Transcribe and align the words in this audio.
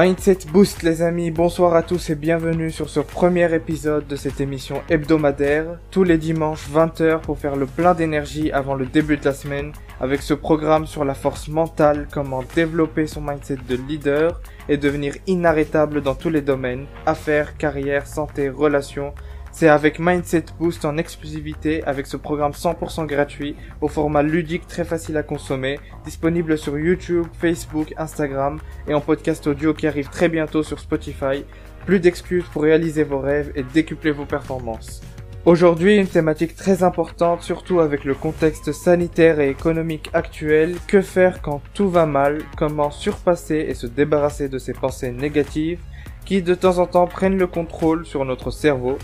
Mindset 0.00 0.46
Boost 0.52 0.84
les 0.84 1.02
amis, 1.02 1.32
bonsoir 1.32 1.74
à 1.74 1.82
tous 1.82 2.10
et 2.10 2.14
bienvenue 2.14 2.70
sur 2.70 2.88
ce 2.88 3.00
premier 3.00 3.52
épisode 3.52 4.06
de 4.06 4.14
cette 4.14 4.40
émission 4.40 4.80
hebdomadaire, 4.88 5.80
tous 5.90 6.04
les 6.04 6.18
dimanches 6.18 6.68
20h 6.72 7.20
pour 7.22 7.36
faire 7.36 7.56
le 7.56 7.66
plein 7.66 7.94
d'énergie 7.94 8.52
avant 8.52 8.76
le 8.76 8.86
début 8.86 9.16
de 9.16 9.24
la 9.24 9.32
semaine, 9.32 9.72
avec 10.00 10.22
ce 10.22 10.34
programme 10.34 10.86
sur 10.86 11.04
la 11.04 11.14
force 11.14 11.48
mentale, 11.48 12.06
comment 12.12 12.44
développer 12.54 13.08
son 13.08 13.22
mindset 13.22 13.58
de 13.68 13.74
leader 13.74 14.40
et 14.68 14.76
devenir 14.76 15.14
inarrêtable 15.26 16.00
dans 16.00 16.14
tous 16.14 16.30
les 16.30 16.42
domaines, 16.42 16.86
affaires, 17.04 17.56
carrière, 17.56 18.06
santé, 18.06 18.50
relations, 18.50 19.14
c'est 19.58 19.68
avec 19.68 19.98
Mindset 19.98 20.44
Boost 20.60 20.84
en 20.84 20.96
exclusivité 20.98 21.82
avec 21.82 22.06
ce 22.06 22.16
programme 22.16 22.52
100% 22.52 23.06
gratuit 23.06 23.56
au 23.80 23.88
format 23.88 24.22
ludique 24.22 24.68
très 24.68 24.84
facile 24.84 25.16
à 25.16 25.24
consommer, 25.24 25.80
disponible 26.04 26.56
sur 26.56 26.78
YouTube, 26.78 27.26
Facebook, 27.40 27.92
Instagram 27.96 28.60
et 28.86 28.94
en 28.94 29.00
podcast 29.00 29.48
audio 29.48 29.74
qui 29.74 29.88
arrive 29.88 30.10
très 30.10 30.28
bientôt 30.28 30.62
sur 30.62 30.78
Spotify. 30.78 31.44
Plus 31.86 31.98
d'excuses 31.98 32.44
pour 32.52 32.62
réaliser 32.62 33.02
vos 33.02 33.18
rêves 33.18 33.50
et 33.56 33.64
décupler 33.64 34.12
vos 34.12 34.26
performances. 34.26 35.00
Aujourd'hui, 35.44 35.96
une 35.96 36.06
thématique 36.06 36.54
très 36.54 36.84
importante, 36.84 37.42
surtout 37.42 37.80
avec 37.80 38.04
le 38.04 38.14
contexte 38.14 38.70
sanitaire 38.70 39.40
et 39.40 39.50
économique 39.50 40.08
actuel. 40.12 40.76
Que 40.86 41.00
faire 41.00 41.42
quand 41.42 41.62
tout 41.74 41.90
va 41.90 42.06
mal? 42.06 42.42
Comment 42.56 42.92
surpasser 42.92 43.66
et 43.68 43.74
se 43.74 43.88
débarrasser 43.88 44.48
de 44.48 44.58
ces 44.58 44.72
pensées 44.72 45.10
négatives 45.10 45.80
qui 46.24 46.42
de 46.42 46.54
temps 46.54 46.78
en 46.78 46.86
temps 46.86 47.08
prennent 47.08 47.38
le 47.38 47.48
contrôle 47.48 48.06
sur 48.06 48.24
notre 48.24 48.52
cerveau? 48.52 48.98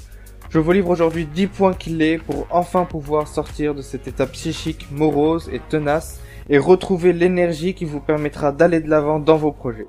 Je 0.55 0.61
vous 0.61 0.71
livre 0.71 0.91
aujourd'hui 0.91 1.27
10 1.27 1.49
points 1.49 1.73
clés 1.73 2.17
pour 2.17 2.47
enfin 2.49 2.85
pouvoir 2.85 3.27
sortir 3.27 3.75
de 3.75 3.83
cet 3.83 4.07
état 4.07 4.25
psychique 4.29 4.87
morose 4.93 5.51
et 5.53 5.59
tenace 5.59 6.21
et 6.49 6.59
retrouver 6.59 7.13
l'énergie 7.13 7.75
qui 7.75 7.85
vous 7.85 7.99
permettra 7.99 8.53
d'aller 8.53 8.79
de 8.79 8.89
l'avant 8.89 9.19
dans 9.19 9.37
vos 9.37 9.51
projets. 9.51 9.89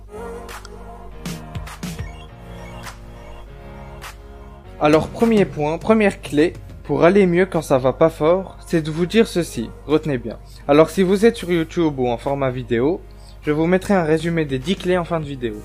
Alors 4.81 5.09
premier 5.09 5.45
point, 5.45 5.77
première 5.77 6.19
clé, 6.19 6.53
pour 6.85 7.03
aller 7.03 7.27
mieux 7.27 7.45
quand 7.45 7.61
ça 7.61 7.77
va 7.77 7.93
pas 7.93 8.09
fort, 8.09 8.57
c'est 8.65 8.81
de 8.81 8.89
vous 8.89 9.05
dire 9.05 9.27
ceci, 9.27 9.69
retenez 9.85 10.17
bien. 10.17 10.39
Alors 10.67 10.89
si 10.89 11.03
vous 11.03 11.27
êtes 11.27 11.35
sur 11.35 11.51
YouTube 11.51 11.99
ou 11.99 12.07
en 12.07 12.17
format 12.17 12.49
vidéo, 12.49 13.01
je 13.43 13.51
vous 13.51 13.67
mettrai 13.67 13.93
un 13.93 14.03
résumé 14.03 14.45
des 14.45 14.57
10 14.57 14.77
clés 14.77 14.97
en 14.97 15.05
fin 15.05 15.19
de 15.19 15.25
vidéo. 15.25 15.57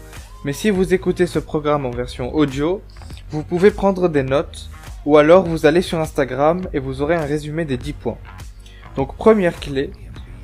Mais 0.44 0.52
si 0.52 0.68
vous 0.68 0.92
écoutez 0.92 1.26
ce 1.26 1.38
programme 1.38 1.86
en 1.86 1.90
version 1.90 2.34
audio, 2.34 2.82
vous 3.30 3.44
pouvez 3.44 3.70
prendre 3.70 4.10
des 4.10 4.24
notes 4.24 4.68
ou 5.06 5.16
alors 5.16 5.44
vous 5.44 5.66
allez 5.66 5.82
sur 5.82 5.98
Instagram 5.98 6.62
et 6.72 6.78
vous 6.78 7.02
aurez 7.02 7.14
un 7.14 7.24
résumé 7.24 7.64
des 7.64 7.76
10 7.76 7.92
points. 7.94 8.18
Donc 8.96 9.16
première 9.16 9.58
clé, 9.58 9.90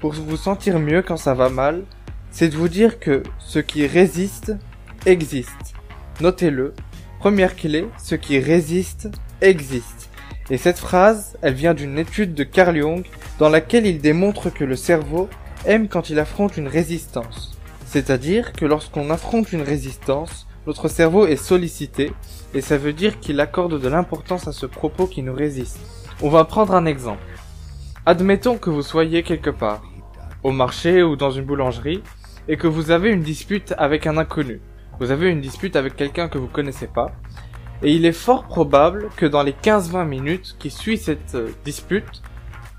pour 0.00 0.12
vous 0.12 0.36
sentir 0.36 0.78
mieux 0.78 1.02
quand 1.02 1.16
ça 1.16 1.34
va 1.34 1.48
mal, 1.48 1.84
c'est 2.30 2.48
de 2.48 2.56
vous 2.56 2.68
dire 2.68 2.98
que 2.98 3.22
ce 3.38 3.58
qui 3.58 3.86
résiste 3.86 4.54
existe. 5.04 5.74
Notez-le. 6.20 6.74
Première 7.18 7.56
clé, 7.56 7.86
ce 7.98 8.14
qui 8.14 8.38
résiste 8.38 9.08
existe. 9.40 10.10
Et 10.50 10.58
cette 10.58 10.78
phrase, 10.78 11.36
elle 11.42 11.54
vient 11.54 11.74
d'une 11.74 11.98
étude 11.98 12.34
de 12.34 12.44
Carl 12.44 12.76
Jung 12.76 13.04
dans 13.38 13.48
laquelle 13.48 13.86
il 13.86 14.00
démontre 14.00 14.50
que 14.50 14.64
le 14.64 14.76
cerveau 14.76 15.28
aime 15.64 15.88
quand 15.88 16.08
il 16.10 16.18
affronte 16.18 16.56
une 16.56 16.68
résistance. 16.68 17.58
C'est-à-dire 17.86 18.52
que 18.52 18.64
lorsqu'on 18.64 19.10
affronte 19.10 19.52
une 19.52 19.62
résistance, 19.62 20.45
notre 20.66 20.88
cerveau 20.88 21.26
est 21.26 21.36
sollicité 21.36 22.12
et 22.54 22.60
ça 22.60 22.76
veut 22.76 22.92
dire 22.92 23.20
qu'il 23.20 23.40
accorde 23.40 23.80
de 23.80 23.88
l'importance 23.88 24.48
à 24.48 24.52
ce 24.52 24.66
propos 24.66 25.06
qui 25.06 25.22
nous 25.22 25.34
résiste. 25.34 25.80
On 26.22 26.28
va 26.28 26.44
prendre 26.44 26.74
un 26.74 26.86
exemple. 26.86 27.22
Admettons 28.04 28.58
que 28.58 28.70
vous 28.70 28.82
soyez 28.82 29.22
quelque 29.22 29.50
part, 29.50 29.82
au 30.42 30.52
marché 30.52 31.02
ou 31.02 31.16
dans 31.16 31.30
une 31.30 31.44
boulangerie, 31.44 32.02
et 32.48 32.56
que 32.56 32.66
vous 32.66 32.90
avez 32.90 33.10
une 33.10 33.22
dispute 33.22 33.74
avec 33.78 34.06
un 34.06 34.16
inconnu. 34.16 34.60
Vous 35.00 35.10
avez 35.10 35.28
une 35.28 35.40
dispute 35.40 35.76
avec 35.76 35.96
quelqu'un 35.96 36.28
que 36.28 36.38
vous 36.38 36.46
connaissez 36.46 36.86
pas, 36.86 37.10
et 37.82 37.92
il 37.92 38.06
est 38.06 38.12
fort 38.12 38.44
probable 38.44 39.08
que 39.16 39.26
dans 39.26 39.42
les 39.42 39.52
15-20 39.52 40.06
minutes 40.06 40.56
qui 40.58 40.70
suivent 40.70 41.00
cette 41.00 41.34
euh, 41.34 41.50
dispute, 41.64 42.22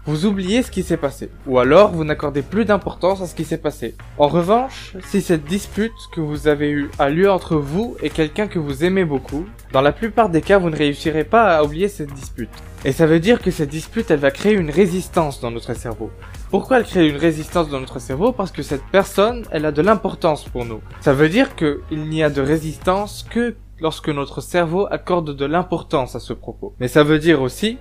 vous 0.07 0.25
oubliez 0.25 0.63
ce 0.63 0.71
qui 0.71 0.83
s'est 0.83 0.95
passé, 0.95 1.29
ou 1.45 1.59
alors 1.59 1.91
vous 1.91 2.05
n'accordez 2.05 2.41
plus 2.41 2.63
d'importance 2.63 3.21
à 3.21 3.27
ce 3.27 3.35
qui 3.35 3.43
s'est 3.43 3.57
passé. 3.57 3.93
En 4.17 4.29
revanche, 4.29 4.95
si 5.05 5.21
cette 5.21 5.43
dispute 5.43 5.91
que 6.13 6.21
vous 6.21 6.47
avez 6.47 6.71
eue 6.71 6.89
a 6.97 7.09
lieu 7.09 7.29
entre 7.29 7.57
vous 7.57 7.97
et 8.01 8.09
quelqu'un 8.09 8.47
que 8.47 8.57
vous 8.57 8.85
aimez 8.85 9.03
beaucoup, 9.03 9.45
dans 9.73 9.81
la 9.81 9.91
plupart 9.91 10.29
des 10.29 10.39
cas 10.39 10.59
vous 10.59 10.69
ne 10.69 10.77
réussirez 10.77 11.25
pas 11.25 11.57
à 11.57 11.63
oublier 11.63 11.89
cette 11.89 12.13
dispute. 12.13 12.49
Et 12.85 12.93
ça 12.93 13.05
veut 13.05 13.19
dire 13.19 13.41
que 13.41 13.51
cette 13.51 13.69
dispute 13.69 14.09
elle 14.09 14.19
va 14.19 14.31
créer 14.31 14.53
une 14.53 14.71
résistance 14.71 15.41
dans 15.41 15.51
notre 15.51 15.73
cerveau. 15.73 16.09
Pourquoi 16.51 16.77
elle 16.77 16.85
crée 16.85 17.09
une 17.09 17.17
résistance 17.17 17.67
dans 17.67 17.81
notre 17.81 17.99
cerveau? 17.99 18.31
Parce 18.31 18.53
que 18.53 18.63
cette 18.63 18.85
personne, 18.89 19.43
elle 19.51 19.65
a 19.65 19.73
de 19.73 19.81
l'importance 19.81 20.45
pour 20.45 20.63
nous. 20.63 20.79
Ça 21.01 21.11
veut 21.11 21.27
dire 21.27 21.57
qu'il 21.57 22.07
n'y 22.07 22.23
a 22.23 22.29
de 22.29 22.41
résistance 22.41 23.25
que 23.29 23.57
lorsque 23.81 24.07
notre 24.07 24.39
cerveau 24.39 24.87
accorde 24.89 25.35
de 25.35 25.45
l'importance 25.45 26.15
à 26.15 26.21
ce 26.21 26.31
propos. 26.31 26.73
Mais 26.79 26.87
ça 26.87 27.03
veut 27.03 27.19
dire 27.19 27.41
aussi 27.41 27.77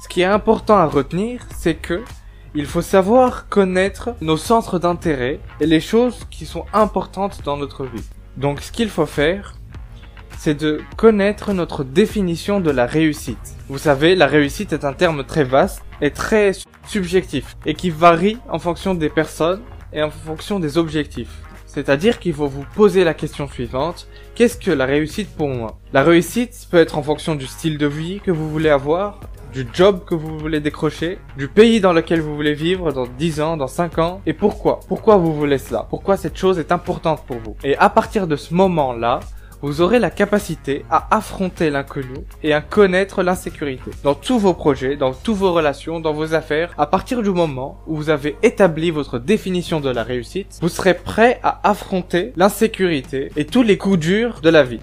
ce 0.00 0.08
qui 0.08 0.20
est 0.20 0.24
important 0.24 0.76
à 0.76 0.86
retenir, 0.86 1.40
c'est 1.56 1.74
que 1.74 2.04
il 2.54 2.66
faut 2.66 2.82
savoir 2.82 3.48
connaître 3.48 4.14
nos 4.20 4.36
centres 4.36 4.78
d'intérêt 4.78 5.40
et 5.60 5.66
les 5.66 5.80
choses 5.80 6.26
qui 6.30 6.46
sont 6.46 6.64
importantes 6.72 7.40
dans 7.44 7.56
notre 7.56 7.84
vie. 7.84 8.04
Donc 8.36 8.60
ce 8.60 8.72
qu'il 8.72 8.88
faut 8.88 9.06
faire, 9.06 9.54
c'est 10.38 10.54
de 10.54 10.80
connaître 10.96 11.52
notre 11.52 11.84
définition 11.84 12.60
de 12.60 12.70
la 12.70 12.86
réussite. 12.86 13.56
Vous 13.68 13.78
savez, 13.78 14.14
la 14.14 14.26
réussite 14.26 14.72
est 14.72 14.84
un 14.84 14.92
terme 14.92 15.24
très 15.24 15.44
vaste 15.44 15.82
et 16.00 16.12
très 16.12 16.52
subjectif 16.86 17.56
et 17.66 17.74
qui 17.74 17.90
varie 17.90 18.38
en 18.48 18.58
fonction 18.58 18.94
des 18.94 19.10
personnes 19.10 19.62
et 19.92 20.02
en 20.02 20.10
fonction 20.10 20.60
des 20.60 20.78
objectifs. 20.78 21.42
C'est-à-dire 21.68 22.18
qu'il 22.18 22.32
faut 22.32 22.48
vous 22.48 22.64
poser 22.74 23.04
la 23.04 23.14
question 23.14 23.46
suivante, 23.46 24.08
qu'est-ce 24.34 24.56
que 24.56 24.70
la 24.70 24.86
réussite 24.86 25.28
pour 25.36 25.48
moi? 25.48 25.78
La 25.92 26.02
réussite 26.02 26.66
peut 26.70 26.78
être 26.78 26.98
en 26.98 27.02
fonction 27.02 27.34
du 27.34 27.46
style 27.46 27.78
de 27.78 27.86
vie 27.86 28.20
que 28.24 28.30
vous 28.30 28.50
voulez 28.50 28.70
avoir, 28.70 29.20
du 29.52 29.66
job 29.72 30.04
que 30.06 30.14
vous 30.14 30.38
voulez 30.38 30.60
décrocher, 30.60 31.18
du 31.36 31.46
pays 31.46 31.80
dans 31.80 31.92
lequel 31.92 32.20
vous 32.20 32.34
voulez 32.34 32.54
vivre 32.54 32.92
dans 32.92 33.06
10 33.06 33.40
ans, 33.42 33.56
dans 33.56 33.66
5 33.66 33.98
ans, 33.98 34.20
et 34.26 34.32
pourquoi? 34.32 34.80
Pourquoi 34.88 35.18
vous 35.18 35.34
voulez 35.34 35.58
cela? 35.58 35.86
Pourquoi 35.88 36.16
cette 36.16 36.36
chose 36.36 36.58
est 36.58 36.72
importante 36.72 37.24
pour 37.26 37.36
vous? 37.36 37.56
Et 37.62 37.76
à 37.76 37.90
partir 37.90 38.26
de 38.26 38.36
ce 38.36 38.54
moment-là, 38.54 39.20
vous 39.60 39.80
aurez 39.80 39.98
la 39.98 40.10
capacité 40.10 40.84
à 40.90 41.16
affronter 41.16 41.70
l'inconnu 41.70 42.14
et 42.42 42.52
à 42.52 42.60
connaître 42.60 43.22
l'insécurité. 43.22 43.90
Dans 44.04 44.14
tous 44.14 44.38
vos 44.38 44.54
projets, 44.54 44.96
dans 44.96 45.12
toutes 45.12 45.36
vos 45.36 45.52
relations, 45.52 46.00
dans 46.00 46.12
vos 46.12 46.34
affaires, 46.34 46.72
à 46.78 46.86
partir 46.86 47.22
du 47.22 47.30
moment 47.30 47.80
où 47.86 47.96
vous 47.96 48.10
avez 48.10 48.36
établi 48.42 48.90
votre 48.90 49.18
définition 49.18 49.80
de 49.80 49.90
la 49.90 50.04
réussite, 50.04 50.58
vous 50.60 50.68
serez 50.68 50.94
prêt 50.94 51.40
à 51.42 51.60
affronter 51.68 52.32
l'insécurité 52.36 53.30
et 53.36 53.46
tous 53.46 53.62
les 53.62 53.78
coups 53.78 53.98
durs 53.98 54.40
de 54.40 54.50
la 54.50 54.62
vie. 54.62 54.80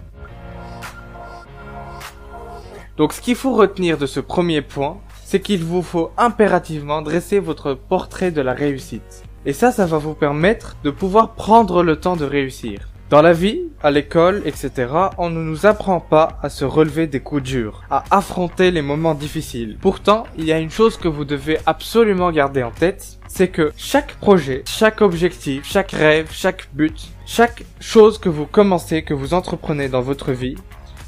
Donc 2.97 3.13
ce 3.13 3.21
qu'il 3.21 3.35
faut 3.35 3.53
retenir 3.53 3.97
de 3.97 4.05
ce 4.05 4.19
premier 4.19 4.61
point, 4.61 4.97
c'est 5.23 5.39
qu'il 5.39 5.63
vous 5.63 5.81
faut 5.81 6.11
impérativement 6.17 7.01
dresser 7.01 7.39
votre 7.39 7.73
portrait 7.73 8.31
de 8.31 8.41
la 8.41 8.53
réussite. 8.53 9.23
Et 9.45 9.53
ça, 9.53 9.71
ça 9.71 9.85
va 9.85 9.97
vous 9.97 10.13
permettre 10.13 10.75
de 10.83 10.91
pouvoir 10.91 11.33
prendre 11.33 11.83
le 11.83 11.97
temps 11.97 12.15
de 12.15 12.25
réussir. 12.25 12.87
Dans 13.07 13.21
la 13.21 13.33
vie, 13.33 13.61
à 13.83 13.91
l'école, 13.91 14.41
etc., 14.45 14.87
on 15.19 15.29
ne 15.29 15.39
nous 15.39 15.67
apprend 15.67 15.99
pas 15.99 16.39
à 16.41 16.49
se 16.49 16.65
relever 16.65 17.05
des 17.05 17.19
coups 17.19 17.43
durs, 17.43 17.83
à 17.91 18.03
affronter 18.09 18.71
les 18.71 18.81
moments 18.81 19.13
difficiles. 19.13 19.77
Pourtant, 19.79 20.23
il 20.39 20.45
y 20.45 20.51
a 20.51 20.57
une 20.57 20.71
chose 20.71 20.97
que 20.97 21.07
vous 21.07 21.23
devez 21.23 21.59
absolument 21.67 22.31
garder 22.31 22.63
en 22.63 22.71
tête, 22.71 23.19
c'est 23.27 23.49
que 23.49 23.71
chaque 23.77 24.15
projet, 24.15 24.63
chaque 24.65 25.01
objectif, 25.01 25.71
chaque 25.71 25.91
rêve, 25.91 26.29
chaque 26.31 26.67
but, 26.73 27.11
chaque 27.27 27.63
chose 27.79 28.17
que 28.17 28.29
vous 28.29 28.47
commencez, 28.47 29.03
que 29.03 29.13
vous 29.13 29.35
entreprenez 29.35 29.87
dans 29.87 30.01
votre 30.01 30.31
vie, 30.31 30.55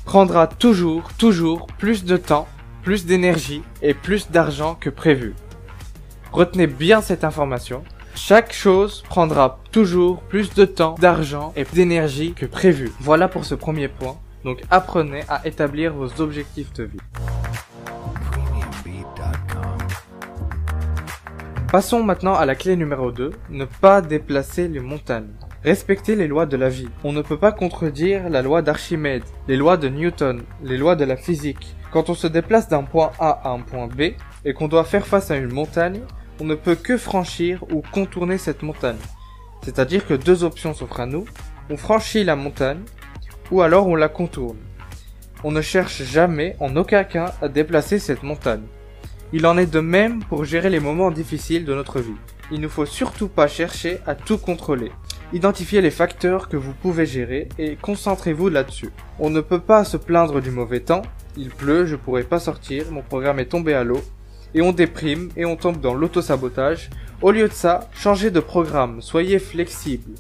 prendra 0.06 0.46
toujours, 0.46 1.10
toujours 1.18 1.66
plus 1.80 2.06
de 2.06 2.18
temps, 2.18 2.48
plus 2.84 3.08
d'énergie 3.08 3.64
et 3.82 3.96
plus 3.96 4.30
d'argent 4.30 4.78
que 4.80 4.92
prévu. 4.92 5.34
Retenez 6.32 6.68
bien 6.68 7.02
cette 7.02 7.24
information. 7.24 7.84
Chaque 8.20 8.52
chose 8.52 9.04
prendra 9.08 9.60
toujours 9.72 10.22
plus 10.24 10.52
de 10.56 10.66
temps, 10.66 10.96
d'argent 11.00 11.54
et 11.56 11.64
d'énergie 11.64 12.34
que 12.34 12.48
prévu. 12.48 12.92
Voilà 13.00 13.28
pour 13.28 13.46
ce 13.46 13.54
premier 13.54 13.88
point. 13.88 14.18
Donc 14.44 14.64
apprenez 14.72 15.22
à 15.30 15.48
établir 15.48 15.94
vos 15.94 16.20
objectifs 16.20 16.74
de 16.74 16.86
vie. 16.86 16.98
Passons 21.72 22.04
maintenant 22.04 22.34
à 22.34 22.48
la 22.48 22.56
clé 22.56 22.76
numéro 22.76 23.12
2, 23.12 23.32
ne 23.52 23.66
pas 23.66 24.02
déplacer 24.02 24.68
les 24.68 24.80
montagnes. 24.80 25.32
Respecter 25.64 26.16
les 26.16 26.28
lois 26.28 26.48
de 26.48 26.58
la 26.58 26.70
vie. 26.70 26.90
On 27.04 27.14
ne 27.14 27.22
peut 27.22 27.38
pas 27.38 27.52
contredire 27.52 28.30
la 28.30 28.42
loi 28.42 28.64
d'Archimède, 28.64 29.24
les 29.48 29.58
lois 29.58 29.78
de 29.78 29.90
Newton, 29.90 30.42
les 30.64 30.78
lois 30.78 30.96
de 30.96 31.06
la 31.06 31.18
physique. 31.18 31.76
Quand 31.92 32.10
on 32.10 32.16
se 32.16 32.28
déplace 32.28 32.68
d'un 32.68 32.84
point 32.84 33.12
A 33.20 33.42
à 33.44 33.50
un 33.52 33.60
point 33.60 33.88
B 33.88 34.14
et 34.44 34.54
qu'on 34.54 34.68
doit 34.68 34.86
faire 34.86 35.06
face 35.06 35.30
à 35.30 35.38
une 35.38 35.54
montagne, 35.54 36.02
on 36.40 36.46
ne 36.46 36.56
peut 36.56 36.76
que 36.76 36.98
franchir 36.98 37.64
ou 37.72 37.82
contourner 37.92 38.38
cette 38.38 38.64
montagne. 38.64 38.98
C'est-à-dire 39.64 40.06
que 40.06 40.14
deux 40.14 40.44
options 40.44 40.74
s'offrent 40.74 41.00
à 41.00 41.06
nous. 41.06 41.26
On 41.70 41.78
franchit 41.78 42.24
la 42.24 42.36
montagne 42.36 42.82
ou 43.52 43.62
alors 43.62 43.88
on 43.88 43.96
la 43.96 44.10
contourne. 44.10 44.58
On 45.44 45.52
ne 45.52 45.62
cherche 45.62 46.04
jamais, 46.04 46.56
en 46.60 46.76
aucun 46.76 47.04
cas, 47.04 47.36
à 47.42 47.48
déplacer 47.48 48.00
cette 48.00 48.24
montagne. 48.24 48.64
Il 49.34 49.46
en 49.46 49.58
est 49.58 49.72
de 49.72 49.80
même 49.80 50.24
pour 50.24 50.46
gérer 50.46 50.70
les 50.70 50.80
moments 50.80 51.12
difficiles 51.12 51.66
de 51.66 51.74
notre 51.74 52.00
vie. 52.00 52.16
Il 52.52 52.62
ne 52.62 52.68
faut 52.68 52.86
surtout 52.86 53.28
pas 53.28 53.48
chercher 53.48 54.00
à 54.08 54.16
tout 54.16 54.38
contrôler. 54.38 54.92
Identifiez 55.34 55.82
les 55.82 55.92
facteurs 55.92 56.48
que 56.48 56.56
vous 56.56 56.74
pouvez 56.74 57.06
gérer 57.06 57.50
et 57.60 57.76
concentrez-vous 57.76 58.48
là-dessus. 58.48 58.92
On 59.20 59.30
ne 59.30 59.42
peut 59.42 59.60
pas 59.60 59.84
se 59.84 59.98
plaindre 59.98 60.42
du 60.42 60.52
mauvais 60.52 60.80
temps, 60.80 61.02
il 61.36 61.50
pleut, 61.50 61.86
je 61.86 61.98
pourrais 61.98 62.24
pas 62.24 62.40
sortir, 62.40 62.86
mon 62.92 63.02
programme 63.02 63.40
est 63.40 63.48
tombé 63.48 63.74
à 63.74 63.84
l'eau, 63.84 64.02
et 64.54 64.62
on 64.62 64.72
déprime 64.72 65.30
et 65.36 65.46
on 65.46 65.56
tombe 65.56 65.80
dans 65.80 65.94
l'auto-sabotage. 65.94 66.90
Au 67.22 67.32
lieu 67.32 67.48
de 67.48 67.54
ça, 67.54 67.90
changez 67.94 68.32
de 68.32 68.40
programme, 68.40 69.02
soyez 69.02 69.40
flexible. 69.40 70.14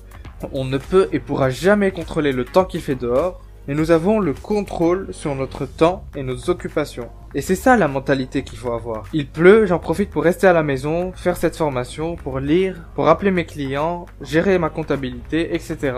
On 0.51 0.65
ne 0.65 0.77
peut 0.77 1.09
et 1.11 1.19
pourra 1.19 1.49
jamais 1.49 1.91
contrôler 1.91 2.31
le 2.31 2.45
temps 2.45 2.65
qu'il 2.65 2.81
fait 2.81 2.95
dehors, 2.95 3.41
mais 3.67 3.75
nous 3.75 3.91
avons 3.91 4.19
le 4.19 4.33
contrôle 4.33 5.07
sur 5.11 5.35
notre 5.35 5.65
temps 5.65 6.05
et 6.15 6.23
nos 6.23 6.49
occupations. 6.49 7.09
Et 7.35 7.41
c'est 7.41 7.55
ça 7.55 7.75
la 7.75 7.87
mentalité 7.87 8.43
qu'il 8.43 8.57
faut 8.57 8.71
avoir. 8.71 9.03
Il 9.13 9.27
pleut, 9.27 9.65
j'en 9.65 9.79
profite 9.79 10.09
pour 10.09 10.23
rester 10.23 10.47
à 10.47 10.53
la 10.53 10.63
maison, 10.63 11.11
faire 11.13 11.37
cette 11.37 11.57
formation, 11.57 12.15
pour 12.15 12.39
lire, 12.39 12.77
pour 12.95 13.09
appeler 13.09 13.31
mes 13.31 13.45
clients, 13.45 14.05
gérer 14.21 14.57
ma 14.57 14.69
comptabilité, 14.69 15.53
etc. 15.53 15.93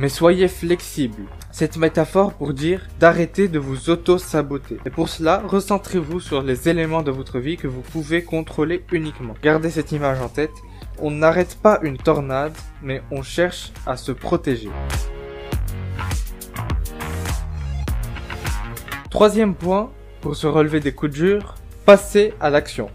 Mais 0.00 0.08
soyez 0.08 0.46
flexible. 0.46 1.24
Cette 1.50 1.76
métaphore 1.76 2.32
pour 2.34 2.54
dire 2.54 2.86
d'arrêter 3.00 3.48
de 3.48 3.58
vous 3.58 3.90
auto-saboter. 3.90 4.76
Et 4.86 4.90
pour 4.90 5.08
cela, 5.08 5.42
recentrez-vous 5.44 6.20
sur 6.20 6.40
les 6.40 6.68
éléments 6.68 7.02
de 7.02 7.10
votre 7.10 7.40
vie 7.40 7.56
que 7.56 7.66
vous 7.66 7.80
pouvez 7.80 8.22
contrôler 8.22 8.84
uniquement. 8.92 9.34
Gardez 9.42 9.70
cette 9.70 9.90
image 9.90 10.20
en 10.20 10.28
tête. 10.28 10.52
On 11.00 11.10
n'arrête 11.10 11.58
pas 11.60 11.80
une 11.82 11.96
tornade, 11.96 12.56
mais 12.80 13.02
on 13.10 13.22
cherche 13.22 13.72
à 13.86 13.96
se 13.96 14.12
protéger. 14.12 14.70
Troisième 19.10 19.56
point, 19.56 19.90
pour 20.20 20.36
se 20.36 20.46
relever 20.46 20.78
des 20.78 20.92
coups 20.92 21.12
durs, 21.12 21.56
passer 21.84 22.34
à 22.38 22.50
l'action. 22.50 22.88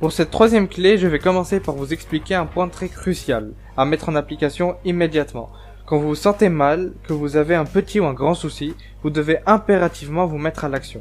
Pour 0.00 0.10
cette 0.10 0.32
troisième 0.32 0.66
clé, 0.66 0.98
je 0.98 1.06
vais 1.06 1.20
commencer 1.20 1.60
par 1.60 1.76
vous 1.76 1.92
expliquer 1.92 2.34
un 2.34 2.46
point 2.46 2.68
très 2.68 2.88
crucial 2.88 3.52
à 3.76 3.84
mettre 3.84 4.08
en 4.08 4.16
application 4.16 4.76
immédiatement. 4.84 5.52
Quand 5.90 5.98
vous 5.98 6.10
vous 6.10 6.14
sentez 6.14 6.50
mal, 6.50 6.92
que 7.02 7.12
vous 7.12 7.36
avez 7.36 7.56
un 7.56 7.64
petit 7.64 7.98
ou 7.98 8.04
un 8.04 8.14
grand 8.14 8.34
souci, 8.34 8.76
vous 9.02 9.10
devez 9.10 9.38
impérativement 9.44 10.24
vous 10.24 10.38
mettre 10.38 10.64
à 10.64 10.68
l'action. 10.68 11.00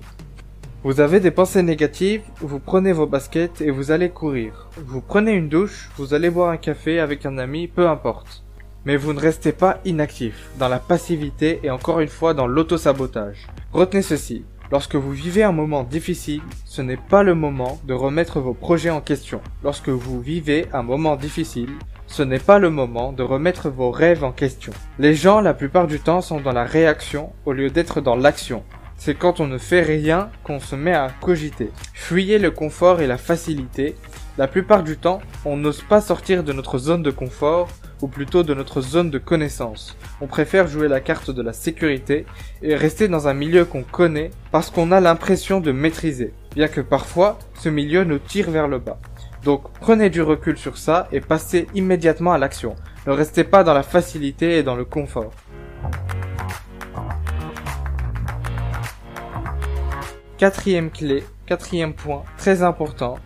Vous 0.84 1.00
avez 1.00 1.20
des 1.20 1.30
pensées 1.30 1.62
négatives, 1.62 2.24
vous 2.42 2.58
prenez 2.58 2.92
vos 2.92 3.06
baskets 3.06 3.62
et 3.62 3.70
vous 3.70 3.92
allez 3.92 4.10
courir. 4.10 4.68
Vous 4.88 5.02
prenez 5.02 5.34
une 5.34 5.48
douche, 5.48 5.92
vous 5.98 6.16
allez 6.16 6.32
boire 6.32 6.50
un 6.50 6.58
café 6.58 7.00
avec 7.00 7.28
un 7.28 7.38
ami, 7.38 7.68
peu 7.68 7.88
importe. 7.88 8.44
Mais 8.84 8.98
vous 8.98 9.14
ne 9.14 9.20
restez 9.20 9.52
pas 9.52 9.80
inactif, 9.86 10.50
dans 10.58 10.70
la 10.70 10.80
passivité 10.80 11.60
et 11.62 11.70
encore 11.70 12.00
une 12.00 12.08
fois 12.08 12.34
dans 12.34 12.48
l'autosabotage. 12.48 13.46
Retenez 13.72 14.02
ceci, 14.02 14.44
lorsque 14.72 14.96
vous 14.96 15.12
vivez 15.12 15.44
un 15.44 15.52
moment 15.52 15.84
difficile, 15.84 16.42
ce 16.66 16.82
n'est 16.82 16.98
pas 16.98 17.22
le 17.22 17.36
moment 17.36 17.80
de 17.84 17.94
remettre 17.94 18.40
vos 18.40 18.56
projets 18.56 18.90
en 18.90 19.02
question. 19.02 19.42
Lorsque 19.64 19.90
vous 19.90 20.20
vivez 20.20 20.66
un 20.74 20.82
moment 20.82 21.16
difficile, 21.16 21.70
ce 22.10 22.24
n'est 22.24 22.40
pas 22.40 22.58
le 22.58 22.72
moment 22.72 23.14
de 23.14 23.22
remettre 23.22 23.70
vos 23.70 23.92
rêves 23.92 24.24
en 24.24 24.32
question. 24.32 24.74
Les 24.98 25.14
gens, 25.14 25.42
la 25.42 25.54
plupart 25.54 25.86
du 25.86 26.00
temps, 26.00 26.22
sont 26.22 26.42
dans 26.42 26.52
la 26.52 26.66
réaction 26.66 27.32
au 27.46 27.54
lieu 27.54 27.70
d'être 27.70 28.02
dans 28.02 28.16
l'action. 28.16 28.64
C'est 28.98 29.14
quand 29.14 29.40
on 29.40 29.48
ne 29.48 29.60
fait 29.60 29.84
rien 29.84 30.30
qu'on 30.44 30.60
se 30.60 30.76
met 30.76 30.94
à 30.94 31.12
cogiter. 31.22 31.70
Fuyez 31.94 32.40
le 32.40 32.50
confort 32.50 33.00
et 33.00 33.08
la 33.08 33.18
facilité. 33.18 33.96
La 34.38 34.48
plupart 34.48 34.84
du 34.84 34.98
temps, 34.98 35.22
on 35.46 35.56
n'ose 35.56 35.84
pas 35.84 36.02
sortir 36.02 36.44
de 36.44 36.52
notre 36.52 36.80
zone 36.80 37.04
de 37.04 37.12
confort 37.12 37.70
ou 38.02 38.08
plutôt 38.08 38.44
de 38.44 38.56
notre 38.56 38.82
zone 38.82 39.12
de 39.12 39.20
connaissance. 39.20 39.96
On 40.20 40.28
préfère 40.28 40.68
jouer 40.68 40.88
la 40.88 41.02
carte 41.02 41.30
de 41.30 41.42
la 41.44 41.54
sécurité 41.54 42.26
et 42.64 42.76
rester 42.76 43.08
dans 43.08 43.28
un 43.28 43.34
milieu 43.34 43.66
qu'on 43.66 43.84
connaît 43.84 44.32
parce 44.52 44.72
qu'on 44.72 44.92
a 44.92 45.00
l'impression 45.00 45.60
de 45.60 45.72
maîtriser, 45.72 46.34
bien 46.56 46.68
que 46.68 46.82
parfois 46.82 47.38
ce 47.54 47.70
milieu 47.70 48.04
nous 48.04 48.20
tire 48.20 48.50
vers 48.50 48.68
le 48.68 48.80
bas. 48.80 49.00
Donc 49.44 49.72
prenez 49.80 50.10
du 50.10 50.22
recul 50.22 50.58
sur 50.58 50.78
ça 50.78 51.08
et 51.12 51.22
passez 51.22 51.68
immédiatement 51.74 52.34
à 52.34 52.38
l'action. 52.38 52.76
Ne 53.08 53.14
restez 53.14 53.44
pas 53.44 53.64
dans 53.64 53.74
la 53.74 53.84
facilité 53.84 54.58
et 54.58 54.64
dans 54.64 54.76
le 54.76 54.86
confort. 54.86 55.32
Quatrième 60.38 60.90
clé, 60.90 61.24
quatrième 61.46 61.94
point, 61.94 62.24
très 62.38 62.64
important, 62.64 63.18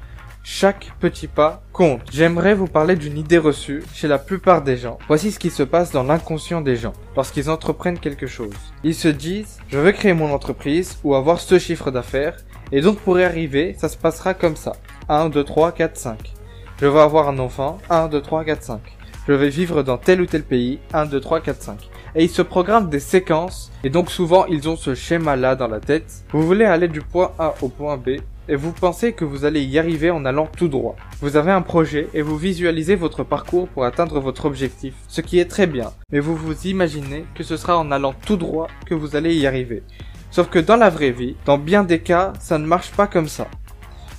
chaque 0.43 0.91
petit 0.99 1.27
pas 1.27 1.63
compte. 1.71 2.01
J'aimerais 2.11 2.53
vous 2.53 2.67
parler 2.67 2.95
d'une 2.95 3.17
idée 3.17 3.37
reçue 3.37 3.83
chez 3.93 4.07
la 4.07 4.17
plupart 4.19 4.61
des 4.61 4.77
gens. 4.77 4.97
Voici 5.07 5.31
ce 5.31 5.39
qui 5.39 5.49
se 5.49 5.63
passe 5.63 5.91
dans 5.91 6.03
l'inconscient 6.03 6.61
des 6.61 6.75
gens 6.75 6.93
lorsqu'ils 7.15 7.49
entreprennent 7.49 7.99
quelque 7.99 8.27
chose. 8.27 8.53
Ils 8.83 8.95
se 8.95 9.07
disent, 9.07 9.59
je 9.69 9.79
veux 9.79 9.91
créer 9.91 10.13
mon 10.13 10.33
entreprise 10.33 10.97
ou 11.03 11.15
avoir 11.15 11.39
ce 11.39 11.59
chiffre 11.59 11.91
d'affaires 11.91 12.37
et 12.71 12.81
donc 12.81 12.99
pour 12.99 13.19
y 13.19 13.23
arriver, 13.23 13.75
ça 13.77 13.89
se 13.89 13.97
passera 13.97 14.33
comme 14.33 14.55
ça. 14.55 14.73
1, 15.09 15.29
2, 15.29 15.43
3, 15.43 15.71
4, 15.73 15.97
5. 15.97 16.33
Je 16.79 16.85
veux 16.85 16.99
avoir 16.99 17.27
un 17.27 17.39
enfant. 17.39 17.77
1, 17.89 18.07
2, 18.07 18.21
3, 18.21 18.45
4, 18.45 18.63
5. 18.63 18.79
Je 19.27 19.33
vais 19.33 19.49
vivre 19.49 19.83
dans 19.83 19.97
tel 19.97 20.21
ou 20.21 20.25
tel 20.25 20.43
pays. 20.43 20.79
1, 20.93 21.05
2, 21.05 21.19
3, 21.19 21.41
4, 21.41 21.61
5. 21.61 21.89
Et 22.15 22.23
ils 22.23 22.29
se 22.29 22.41
programment 22.41 22.89
des 22.89 22.99
séquences, 22.99 23.71
et 23.83 23.89
donc 23.89 24.11
souvent 24.11 24.45
ils 24.45 24.69
ont 24.69 24.75
ce 24.75 24.93
schéma-là 24.93 25.55
dans 25.55 25.67
la 25.67 25.79
tête. 25.79 26.23
Vous 26.31 26.45
voulez 26.45 26.65
aller 26.65 26.87
du 26.87 27.01
point 27.01 27.31
A 27.39 27.55
au 27.61 27.69
point 27.69 27.97
B, 27.97 28.19
et 28.47 28.55
vous 28.55 28.71
pensez 28.71 29.13
que 29.13 29.25
vous 29.25 29.45
allez 29.45 29.63
y 29.63 29.79
arriver 29.79 30.11
en 30.11 30.25
allant 30.25 30.47
tout 30.47 30.67
droit. 30.67 30.95
Vous 31.21 31.37
avez 31.37 31.51
un 31.51 31.61
projet 31.61 32.09
et 32.13 32.21
vous 32.21 32.37
visualisez 32.37 32.95
votre 32.95 33.23
parcours 33.23 33.67
pour 33.69 33.85
atteindre 33.85 34.19
votre 34.19 34.45
objectif, 34.45 34.93
ce 35.07 35.21
qui 35.21 35.39
est 35.39 35.49
très 35.49 35.65
bien, 35.65 35.91
mais 36.11 36.19
vous 36.19 36.35
vous 36.35 36.67
imaginez 36.67 37.25
que 37.33 37.43
ce 37.43 37.57
sera 37.57 37.79
en 37.79 37.91
allant 37.91 38.13
tout 38.25 38.37
droit 38.37 38.67
que 38.85 38.93
vous 38.93 39.15
allez 39.15 39.33
y 39.35 39.47
arriver. 39.47 39.81
Sauf 40.29 40.49
que 40.49 40.59
dans 40.59 40.77
la 40.77 40.89
vraie 40.89 41.11
vie, 41.11 41.35
dans 41.45 41.57
bien 41.57 41.83
des 41.83 41.99
cas, 41.99 42.33
ça 42.39 42.57
ne 42.57 42.65
marche 42.65 42.91
pas 42.91 43.07
comme 43.07 43.27
ça. 43.27 43.47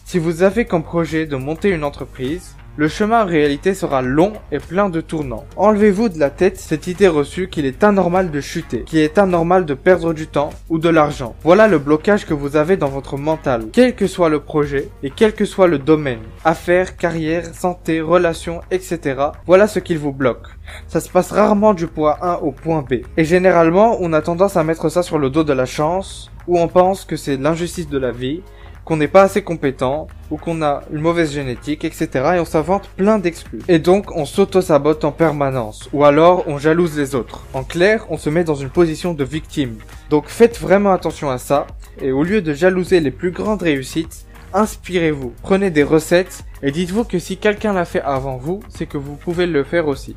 Si 0.07 0.19
vous 0.19 0.43
avez 0.43 0.67
comme 0.67 0.83
projet 0.83 1.25
de 1.25 1.35
monter 1.35 1.71
une 1.71 1.83
entreprise, 1.83 2.57
le 2.77 2.89
chemin 2.89 3.23
en 3.23 3.27
réalité 3.27 3.73
sera 3.73 4.03
long 4.03 4.35
et 4.53 4.59
plein 4.59 4.91
de 4.91 5.01
tournants. 5.01 5.47
Enlevez-vous 5.57 6.11
de 6.11 6.19
la 6.19 6.29
tête 6.29 6.59
cette 6.59 6.87
idée 6.89 7.09
reçue 7.09 7.49
qu'il 7.49 7.65
est 7.65 7.83
anormal 7.83 8.31
de 8.31 8.41
chuter, 8.41 8.83
qu'il 8.83 8.99
est 8.99 9.17
anormal 9.17 9.65
de 9.65 9.73
perdre 9.73 10.13
du 10.13 10.27
temps 10.27 10.51
ou 10.69 10.79
de 10.79 10.91
l'argent. 10.91 11.35
Voilà 11.43 11.69
le 11.69 11.79
blocage 11.79 12.27
que 12.27 12.35
vous 12.35 12.57
avez 12.57 12.77
dans 12.77 12.89
votre 12.89 13.17
mental, 13.17 13.69
quel 13.73 13.95
que 13.95 14.07
soit 14.07 14.29
le 14.29 14.41
projet 14.41 14.91
et 15.03 15.11
quel 15.11 15.33
que 15.33 15.47
soit 15.47 15.69
le 15.69 15.79
domaine. 15.79 16.21
Affaires, 16.45 16.99
carrière, 16.99 17.55
santé, 17.55 18.03
relations, 18.03 18.61
etc. 18.71 19.29
Voilà 19.47 19.67
ce 19.69 19.79
qu'il 19.79 19.99
vous 19.99 20.13
bloque. 20.13 20.49
Ça 20.87 21.01
se 21.01 21.09
passe 21.09 21.33
rarement 21.33 21.73
du 21.73 21.87
point 21.87 22.17
A 22.21 22.43
au 22.43 22.53
point 22.53 22.83
B. 22.83 22.97
Et 23.17 23.25
généralement, 23.25 23.97
on 24.01 24.13
a 24.13 24.21
tendance 24.21 24.59
à 24.59 24.65
mettre 24.65 24.91
ça 24.91 25.03
sur 25.03 25.19
le 25.19 25.31
dos 25.31 25.45
de 25.45 25.53
la 25.55 25.67
chance, 25.67 26.31
ou 26.47 26.59
on 26.59 26.69
pense 26.69 27.07
que 27.07 27.17
c'est 27.17 27.39
l'injustice 27.39 27.89
de 27.89 27.99
la 27.99 28.11
vie, 28.11 28.43
qu'on 28.85 28.97
n'est 28.97 29.09
pas 29.09 29.23
assez 29.23 29.43
compétent 29.43 30.07
ou 30.31 30.37
qu'on 30.37 30.63
a 30.63 30.83
une 30.93 31.01
mauvaise 31.01 31.33
génétique, 31.33 31.85
etc. 31.85 32.09
Et 32.37 32.41
on 32.41 32.45
s'invente 32.45 32.89
plein 32.97 33.19
d'excuses. 33.19 33.65
Et 33.69 33.79
donc 33.79 34.15
on 34.15 34.25
s'auto-sabote 34.25 35.05
en 35.05 35.13
permanence. 35.13 35.89
Ou 35.93 36.05
alors 36.05 36.45
on 36.47 36.59
jalouse 36.59 36.97
les 36.97 37.15
autres. 37.15 37.45
En 37.55 37.65
clair, 37.65 38.07
on 38.11 38.19
se 38.19 38.31
met 38.31 38.45
dans 38.45 38.55
une 38.55 38.71
position 38.71 39.15
de 39.15 39.25
victime. 39.25 39.77
Donc 40.11 40.29
faites 40.29 40.61
vraiment 40.61 40.93
attention 40.93 41.31
à 41.31 41.39
ça. 41.39 41.67
Et 42.01 42.13
au 42.13 42.23
lieu 42.23 42.43
de 42.43 42.53
jalouser 42.53 43.01
les 43.01 43.11
plus 43.11 43.31
grandes 43.31 43.63
réussites, 43.63 44.27
inspirez-vous. 44.53 45.33
Prenez 45.43 45.71
des 45.71 45.83
recettes 45.83 46.45
et 46.63 46.71
dites-vous 46.71 47.05
que 47.05 47.19
si 47.19 47.37
quelqu'un 47.37 47.73
l'a 47.73 47.85
fait 47.85 48.03
avant 48.03 48.37
vous, 48.37 48.61
c'est 48.69 48.87
que 48.87 48.99
vous 48.99 49.17
pouvez 49.17 49.47
le 49.47 49.65
faire 49.65 49.89
aussi. 49.89 50.17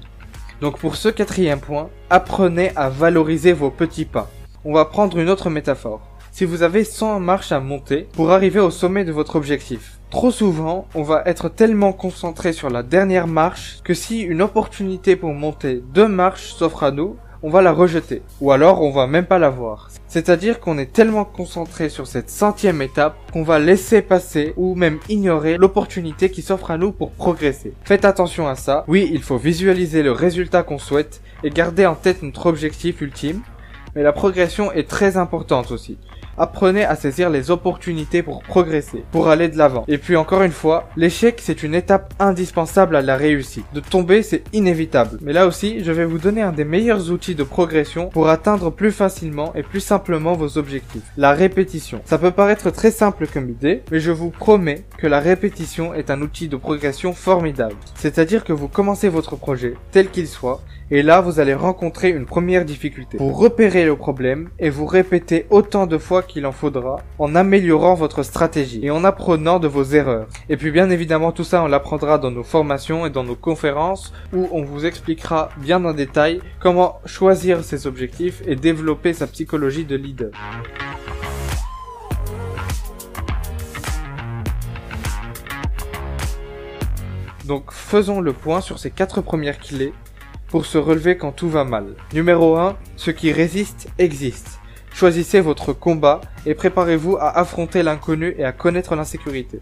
Donc 0.62 0.80
pour 0.80 0.96
ce 0.96 1.10
quatrième 1.10 1.60
point, 1.60 1.90
apprenez 2.10 2.72
à 2.76 2.90
valoriser 2.90 3.54
vos 3.54 3.70
petits 3.70 4.06
pas. 4.06 4.30
On 4.66 4.74
va 4.74 4.86
prendre 4.86 5.20
une 5.20 5.30
autre 5.30 5.50
métaphore 5.50 6.02
si 6.38 6.46
vous 6.46 6.62
avez 6.62 6.84
100 6.84 7.20
marches 7.20 7.52
à 7.52 7.60
monter 7.60 8.08
pour 8.14 8.30
arriver 8.30 8.60
au 8.60 8.70
sommet 8.70 9.04
de 9.04 9.12
votre 9.12 9.38
objectif. 9.38 9.98
Trop 10.12 10.30
souvent, 10.30 10.88
on 10.94 11.02
va 11.02 11.24
être 11.26 11.50
tellement 11.50 11.94
concentré 11.94 12.54
sur 12.54 12.70
la 12.70 12.84
dernière 12.84 13.26
marche 13.26 13.80
que 13.84 13.96
si 13.96 14.22
une 14.22 14.44
opportunité 14.44 15.16
pour 15.16 15.34
monter 15.34 15.82
deux 15.96 16.08
marches 16.08 16.54
s'offre 16.54 16.84
à 16.84 16.92
nous, 16.92 17.16
on 17.42 17.50
va 17.50 17.64
la 17.64 17.72
rejeter. 17.72 18.22
Ou 18.40 18.52
alors 18.52 18.84
on 18.84 18.92
va 18.92 19.08
même 19.08 19.26
pas 19.26 19.40
la 19.40 19.50
voir. 19.50 19.90
C'est-à-dire 20.08 20.60
qu'on 20.60 20.78
est 20.78 20.94
tellement 20.94 21.26
concentré 21.26 21.90
sur 21.90 22.06
cette 22.06 22.30
centième 22.30 22.84
étape 22.84 23.18
qu'on 23.34 23.42
va 23.42 23.58
laisser 23.58 24.04
passer 24.04 24.54
ou 24.58 24.76
même 24.76 25.00
ignorer 25.10 25.58
l'opportunité 25.58 26.30
qui 26.30 26.44
s'offre 26.44 26.70
à 26.70 26.78
nous 26.78 26.92
pour 26.92 27.10
progresser. 27.10 27.74
Faites 27.84 28.06
attention 28.06 28.48
à 28.48 28.54
ça. 28.54 28.84
Oui, 28.88 29.10
il 29.12 29.24
faut 29.24 29.38
visualiser 29.38 30.04
le 30.04 30.12
résultat 30.12 30.62
qu'on 30.62 30.78
souhaite 30.78 31.20
et 31.44 31.50
garder 31.50 31.88
en 31.88 31.96
tête 31.96 32.22
notre 32.22 32.46
objectif 32.46 33.02
ultime. 33.02 33.42
Mais 33.96 34.04
la 34.04 34.14
progression 34.14 34.72
est 34.72 34.88
très 34.88 35.18
importante 35.18 35.72
aussi. 35.72 35.98
Apprenez 36.40 36.86
à 36.86 36.96
saisir 36.96 37.32
les 37.32 37.50
opportunités 37.50 38.22
pour 38.22 38.44
progresser, 38.44 39.04
pour 39.12 39.28
aller 39.28 39.48
de 39.48 39.58
l'avant. 39.58 39.86
Et 39.88 39.98
puis 39.98 40.16
encore 40.16 40.44
une 40.44 40.52
fois, 40.52 40.88
l'échec 40.96 41.40
c'est 41.42 41.64
une 41.64 41.74
étape 41.74 42.14
indispensable 42.20 42.96
à 42.96 43.02
la 43.02 43.18
réussite. 43.18 43.66
De 43.74 43.80
tomber 43.80 44.22
c'est 44.22 44.44
inévitable. 44.54 45.18
Mais 45.22 45.34
là 45.34 45.48
aussi, 45.48 45.84
je 45.84 45.92
vais 45.92 46.06
vous 46.06 46.20
donner 46.20 46.44
un 46.44 46.52
des 46.52 46.64
meilleurs 46.64 47.12
outils 47.12 47.34
de 47.34 47.44
progression 47.44 48.10
pour 48.10 48.30
atteindre 48.30 48.70
plus 48.70 48.92
facilement 48.92 49.52
et 49.56 49.64
plus 49.64 49.80
simplement 49.80 50.34
vos 50.34 50.60
objectifs. 50.60 51.02
La 51.18 51.34
répétition. 51.34 52.02
Ça 52.06 52.20
peut 52.20 52.30
paraître 52.30 52.70
très 52.70 52.92
simple 52.92 53.26
comme 53.26 53.50
idée, 53.50 53.82
mais 53.92 54.00
je 54.00 54.12
vous 54.12 54.30
promets 54.30 54.86
que 55.00 55.08
la 55.08 55.20
répétition 55.20 55.96
est 55.96 56.12
un 56.12 56.22
outil 56.22 56.48
de 56.48 56.56
progression 56.56 57.14
formidable. 57.14 57.76
C'est-à-dire 57.96 58.44
que 58.44 58.54
vous 58.54 58.68
commencez 58.68 59.10
votre 59.10 59.36
projet, 59.36 59.74
tel 59.92 60.10
qu'il 60.10 60.28
soit, 60.28 60.62
et 60.90 61.02
là 61.02 61.20
vous 61.20 61.40
allez 61.40 61.54
rencontrer 61.54 62.10
une 62.10 62.26
première 62.26 62.64
difficulté. 62.64 63.18
Vous 63.18 63.34
repérez 63.34 63.86
le 63.86 63.96
problème 63.96 64.50
et 64.60 64.70
vous 64.70 64.86
répétez 64.86 65.46
autant 65.50 65.86
de 65.86 65.98
fois 65.98 66.24
qu'il 66.28 66.46
en 66.46 66.52
faudra, 66.52 66.98
en 67.18 67.36
améliorant 67.36 67.96
votre 67.96 68.24
stratégie 68.24 68.80
et 68.84 68.92
en 68.92 69.04
apprenant 69.04 69.60
de 69.60 69.68
vos 69.68 69.84
erreurs. 69.84 70.28
Et 70.50 70.58
puis 70.58 70.72
bien 70.72 70.90
évidemment 70.90 71.32
tout 71.32 71.44
ça 71.44 71.64
on 71.64 71.68
l'apprendra 71.68 72.18
dans 72.18 72.32
nos 72.32 72.44
formations 72.44 73.06
et 73.06 73.10
dans 73.10 73.24
nos 73.24 73.36
conférences 73.36 74.14
où 74.34 74.48
on 74.52 74.64
vous 74.64 74.86
expliquera 74.86 75.50
bien 75.58 75.84
en 75.86 75.94
détail 75.94 76.42
comment 76.60 77.00
choisir 77.06 77.64
ses 77.64 77.88
objectifs 77.88 78.42
et 78.46 78.56
développer 78.56 79.14
sa 79.14 79.28
psychologie 79.28 79.86
de 79.86 79.96
leader. 79.96 80.32
Donc 87.46 87.72
faisons 87.72 88.20
le 88.20 88.34
point 88.34 88.60
sur 88.60 88.78
ces 88.78 88.92
quatre 88.92 89.22
premières 89.22 89.60
clés 89.60 89.94
pour 90.50 90.66
se 90.66 90.78
relever 90.78 91.18
quand 91.18 91.32
tout 91.32 91.50
va 91.50 91.64
mal. 91.64 91.96
Numéro 92.14 92.58
1, 92.58 92.76
ce 92.98 93.12
qui 93.12 93.32
résiste 93.32 93.90
existe. 93.98 94.60
Choisissez 94.94 95.42
votre 95.42 95.74
combat 95.74 96.22
et 96.46 96.56
préparez-vous 96.56 97.18
à 97.18 97.38
affronter 97.38 97.84
l'inconnu 97.84 98.34
et 98.38 98.44
à 98.44 98.52
connaître 98.52 98.96
l'insécurité. 98.96 99.60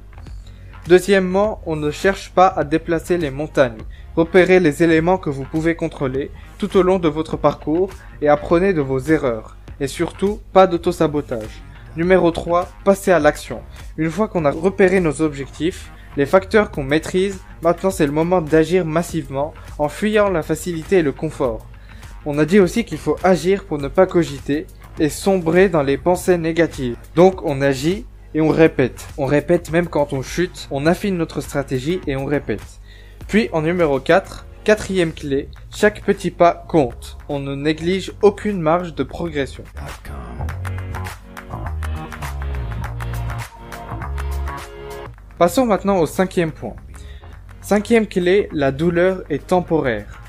Deuxièmement, 0.88 1.62
on 1.65 1.75
ne 1.75 1.89
cherche 1.89 2.32
pas 2.32 2.48
à 2.48 2.63
déplacer 2.63 3.17
les 3.17 3.32
montagnes. 3.32 3.82
Repérez 4.15 4.60
les 4.60 4.84
éléments 4.84 5.17
que 5.17 5.29
vous 5.29 5.44
pouvez 5.44 5.75
contrôler 5.75 6.32
tout 6.58 6.77
au 6.77 6.84
long 6.84 7.00
de 7.00 7.08
votre 7.08 7.38
parcours 7.38 7.89
et 8.22 8.29
apprenez 8.29 8.72
de 8.72 8.82
vos 8.82 9.00
erreurs. 9.00 9.58
Et 9.79 9.88
surtout, 9.88 10.39
pas 10.53 10.67
d'auto-sabotage. 10.67 11.63
Numéro 11.98 12.29
3, 12.29 12.70
passez 12.84 13.12
à 13.12 13.20
l'action. 13.20 13.62
Une 13.98 14.12
fois 14.12 14.27
qu'on 14.27 14.46
a 14.46 14.51
repéré 14.51 15.00
nos 15.00 15.22
objectifs, 15.22 15.91
les 16.17 16.25
facteurs 16.25 16.72
qu'on 16.72 16.84
maîtrise, 16.84 17.41
maintenant 17.62 17.89
c'est 17.89 18.05
le 18.05 18.12
moment 18.12 18.41
d'agir 18.41 18.86
massivement 18.86 19.53
en 19.79 19.89
fuyant 19.89 20.29
la 20.29 20.44
facilité 20.44 21.00
et 21.00 21.01
le 21.01 21.12
confort. 21.12 21.65
On 22.25 22.38
a 22.38 22.46
dit 22.46 22.60
aussi 22.60 22.86
qu'il 22.86 22.98
faut 22.98 23.17
agir 23.24 23.65
pour 23.65 23.79
ne 23.79 23.88
pas 23.88 24.05
cogiter 24.05 24.67
et 24.99 25.09
sombrer 25.09 25.69
dans 25.69 25.83
les 25.83 25.97
pensées 25.97 26.37
négatives. 26.37 26.97
Donc 27.15 27.43
on 27.43 27.61
agit 27.61 28.05
et 28.33 28.41
on 28.41 28.49
répète. 28.49 29.07
On 29.17 29.25
répète 29.25 29.71
même 29.71 29.87
quand 29.87 30.13
on 30.13 30.21
chute, 30.21 30.67
on 30.71 30.85
affine 30.85 31.17
notre 31.17 31.41
stratégie 31.41 32.01
et 32.07 32.15
on 32.15 32.25
répète. 32.25 32.79
Puis 33.27 33.49
en 33.51 33.61
numéro 33.61 33.99
4, 33.99 34.45
quatrième 34.63 35.13
clé, 35.13 35.49
chaque 35.73 36.03
petit 36.03 36.31
pas 36.31 36.65
compte. 36.67 37.17
On 37.29 37.39
ne 37.39 37.55
néglige 37.55 38.13
aucune 38.21 38.59
marge 38.59 38.93
de 38.95 39.03
progression. 39.03 39.63
Passons 45.37 45.65
maintenant 45.65 45.97
au 45.99 46.05
cinquième 46.05 46.51
point. 46.51 46.75
Cinquième 47.61 48.07
clé, 48.07 48.47
la 48.51 48.71
douleur 48.71 49.23
est 49.29 49.47
temporaire. 49.47 50.21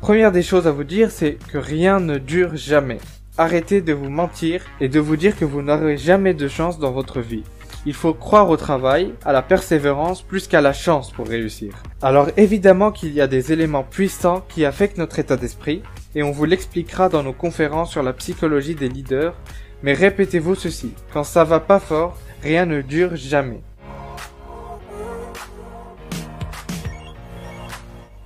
Première 0.00 0.32
des 0.32 0.42
choses 0.42 0.66
à 0.66 0.72
vous 0.72 0.84
dire, 0.84 1.10
c'est 1.10 1.38
que 1.50 1.58
rien 1.58 2.00
ne 2.00 2.18
dure 2.18 2.56
jamais. 2.56 2.98
Arrêtez 3.40 3.80
de 3.82 3.92
vous 3.92 4.10
mentir 4.10 4.64
et 4.80 4.88
de 4.88 4.98
vous 4.98 5.16
dire 5.16 5.38
que 5.38 5.44
vous 5.44 5.62
n'aurez 5.62 5.96
jamais 5.96 6.34
de 6.34 6.48
chance 6.48 6.80
dans 6.80 6.90
votre 6.90 7.20
vie. 7.20 7.44
Il 7.86 7.94
faut 7.94 8.12
croire 8.12 8.50
au 8.50 8.56
travail, 8.56 9.14
à 9.24 9.32
la 9.32 9.42
persévérance 9.42 10.22
plus 10.22 10.48
qu'à 10.48 10.60
la 10.60 10.72
chance 10.72 11.12
pour 11.12 11.28
réussir. 11.28 11.72
Alors 12.02 12.30
évidemment 12.36 12.90
qu'il 12.90 13.12
y 13.12 13.20
a 13.20 13.28
des 13.28 13.52
éléments 13.52 13.84
puissants 13.84 14.44
qui 14.48 14.64
affectent 14.64 14.98
notre 14.98 15.20
état 15.20 15.36
d'esprit, 15.36 15.84
et 16.16 16.24
on 16.24 16.32
vous 16.32 16.46
l'expliquera 16.46 17.08
dans 17.08 17.22
nos 17.22 17.32
conférences 17.32 17.92
sur 17.92 18.02
la 18.02 18.12
psychologie 18.12 18.74
des 18.74 18.88
leaders, 18.88 19.36
mais 19.84 19.92
répétez-vous 19.92 20.56
ceci, 20.56 20.92
quand 21.12 21.22
ça 21.22 21.44
va 21.44 21.60
pas 21.60 21.78
fort, 21.78 22.18
rien 22.42 22.66
ne 22.66 22.82
dure 22.82 23.14
jamais. 23.14 23.62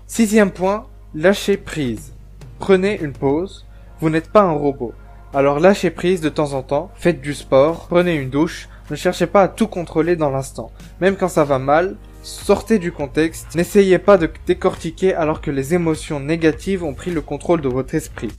Sixième 0.06 0.52
point, 0.52 0.86
lâcher 1.14 1.58
prise. 1.58 2.14
Prenez 2.58 2.98
une 3.02 3.12
pause. 3.12 3.66
Vous 4.00 4.10
n'êtes 4.10 4.32
pas 4.32 4.42
un 4.42 4.52
robot. 4.52 4.94
Alors 5.34 5.60
lâchez 5.60 5.90
prise 5.90 6.20
de 6.20 6.28
temps 6.28 6.52
en 6.52 6.62
temps, 6.62 6.90
faites 6.94 7.22
du 7.22 7.32
sport, 7.32 7.86
prenez 7.88 8.16
une 8.16 8.28
douche, 8.28 8.68
ne 8.90 8.96
cherchez 8.96 9.26
pas 9.26 9.42
à 9.42 9.48
tout 9.48 9.66
contrôler 9.66 10.14
dans 10.14 10.28
l'instant. 10.28 10.70
Même 11.00 11.16
quand 11.16 11.28
ça 11.28 11.44
va 11.44 11.58
mal, 11.58 11.96
sortez 12.22 12.78
du 12.78 12.92
contexte, 12.92 13.54
n'essayez 13.54 13.98
pas 13.98 14.18
de 14.18 14.28
décortiquer 14.46 15.14
alors 15.14 15.40
que 15.40 15.50
les 15.50 15.72
émotions 15.72 16.20
négatives 16.20 16.84
ont 16.84 16.92
pris 16.92 17.10
le 17.10 17.22
contrôle 17.22 17.62
de 17.62 17.68
votre 17.68 17.94
esprit. 17.94 18.32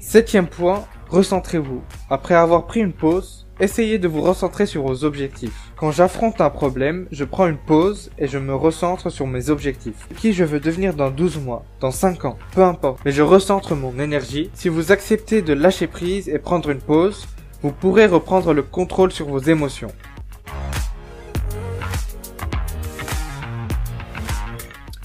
Septième 0.00 0.46
point, 0.46 0.84
recentrez-vous. 1.08 1.82
Après 2.10 2.34
avoir 2.34 2.66
pris 2.66 2.80
une 2.80 2.92
pause, 2.92 3.48
Essayez 3.60 3.98
de 3.98 4.06
vous 4.06 4.22
recentrer 4.22 4.66
sur 4.66 4.84
vos 4.84 5.02
objectifs. 5.02 5.67
Quand 5.78 5.92
j'affronte 5.92 6.40
un 6.40 6.50
problème, 6.50 7.06
je 7.12 7.22
prends 7.22 7.46
une 7.46 7.56
pause 7.56 8.10
et 8.18 8.26
je 8.26 8.36
me 8.36 8.52
recentre 8.52 9.10
sur 9.10 9.28
mes 9.28 9.48
objectifs. 9.48 10.08
Qui 10.16 10.32
je 10.32 10.42
veux 10.42 10.58
devenir 10.58 10.92
dans 10.92 11.12
12 11.12 11.38
mois, 11.38 11.64
dans 11.78 11.92
5 11.92 12.24
ans, 12.24 12.36
peu 12.50 12.64
importe. 12.64 12.98
Mais 13.04 13.12
je 13.12 13.22
recentre 13.22 13.76
mon 13.76 13.96
énergie. 14.00 14.50
Si 14.54 14.68
vous 14.68 14.90
acceptez 14.90 15.40
de 15.40 15.52
lâcher 15.52 15.86
prise 15.86 16.28
et 16.28 16.40
prendre 16.40 16.70
une 16.70 16.80
pause, 16.80 17.28
vous 17.62 17.70
pourrez 17.70 18.06
reprendre 18.06 18.54
le 18.54 18.64
contrôle 18.64 19.12
sur 19.12 19.28
vos 19.28 19.38
émotions. 19.38 19.92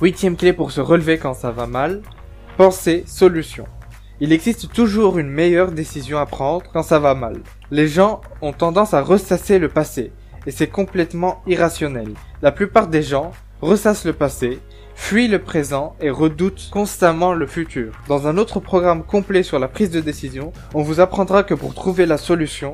Huitième 0.01 0.36
clé 0.36 0.53
pour 0.53 0.72
se 0.72 0.82
relever 0.82 1.20
quand 1.20 1.36
ça 1.36 1.51
va 1.51 1.68
mal, 1.68 2.01
pensez 2.58 3.03
solution. 3.06 3.65
Il 4.20 4.34
existe 4.34 4.74
toujours 4.74 5.20
une 5.20 5.30
meilleure 5.30 5.72
décision 5.72 6.18
à 6.18 6.25
prendre 6.25 6.65
quand 6.74 6.82
ça 6.82 6.98
va 6.98 7.13
mal. 7.13 7.42
Les 7.70 7.88
gens 7.88 8.22
ont 8.42 8.53
tendance 8.53 8.96
à 8.96 9.03
ressasser 9.03 9.60
le 9.60 9.70
passé, 9.70 10.12
et 10.46 10.52
c'est 10.52 10.68
complètement 10.68 11.42
irrationnel. 11.48 12.14
La 12.42 12.52
plupart 12.52 12.88
des 12.88 13.04
gens 13.04 13.32
ressassent 13.62 14.06
le 14.06 14.14
passé, 14.14 14.60
fuient 14.96 15.28
le 15.28 15.40
présent 15.40 15.96
et 16.02 16.10
redoutent 16.10 16.70
constamment 16.72 17.34
le 17.34 17.48
futur. 17.48 17.94
Dans 18.08 18.28
un 18.28 18.38
autre 18.38 18.60
programme 18.60 19.04
complet 19.04 19.44
sur 19.44 19.60
la 19.60 19.68
prise 19.68 19.90
de 19.90 20.02
décision, 20.02 20.52
on 20.74 20.84
vous 20.84 21.00
apprendra 21.00 21.44
que 21.44 21.54
pour 21.54 21.74
trouver 21.74 22.06
la 22.06 22.18
solution, 22.18 22.74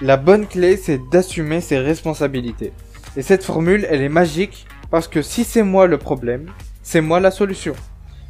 la 0.00 0.16
bonne 0.16 0.46
clé 0.46 0.76
c'est 0.76 1.00
d'assumer 1.10 1.60
ses 1.60 1.78
responsabilités. 1.78 2.72
Et 3.16 3.22
cette 3.22 3.44
formule, 3.44 3.86
elle 3.90 4.02
est 4.02 4.08
magique 4.08 4.66
parce 4.90 5.08
que 5.08 5.22
si 5.22 5.44
c'est 5.44 5.62
moi 5.62 5.86
le 5.86 5.98
problème, 5.98 6.46
c'est 6.82 7.00
moi 7.00 7.20
la 7.20 7.30
solution. 7.30 7.74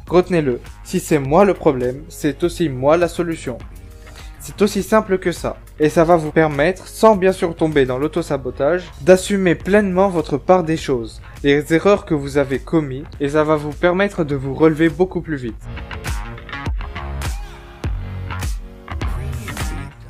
Retenez-le, 0.07 0.59
si 0.83 0.99
c'est 0.99 1.19
moi 1.19 1.45
le 1.45 1.53
problème, 1.53 2.03
c'est 2.09 2.43
aussi 2.43 2.67
moi 2.67 2.97
la 2.97 3.07
solution. 3.07 3.57
C'est 4.43 4.59
aussi 4.63 4.81
simple 4.81 5.19
que 5.19 5.31
ça. 5.31 5.57
Et 5.79 5.87
ça 5.87 6.03
va 6.03 6.15
vous 6.15 6.31
permettre, 6.31 6.87
sans 6.87 7.15
bien 7.15 7.31
sûr 7.31 7.55
tomber 7.55 7.85
dans 7.85 7.99
l'autosabotage, 7.99 8.83
d'assumer 9.01 9.53
pleinement 9.53 10.09
votre 10.09 10.37
part 10.37 10.63
des 10.63 10.77
choses, 10.77 11.21
les 11.43 11.75
erreurs 11.75 12.05
que 12.05 12.15
vous 12.15 12.39
avez 12.39 12.57
commis, 12.57 13.03
et 13.19 13.29
ça 13.29 13.43
va 13.43 13.55
vous 13.55 13.71
permettre 13.71 14.23
de 14.23 14.35
vous 14.35 14.55
relever 14.55 14.89
beaucoup 14.89 15.21
plus 15.21 15.35
vite. 15.35 15.63